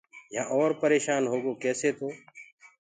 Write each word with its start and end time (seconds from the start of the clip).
يهآن 0.35 0.47
اورَ 0.53 0.71
پريشآن 0.81 1.23
هوگو 1.31 1.51
ڪيسي 1.61 1.91
تو 1.97 2.07